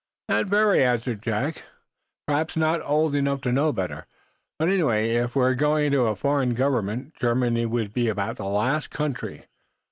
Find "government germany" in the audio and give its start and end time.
6.55-7.67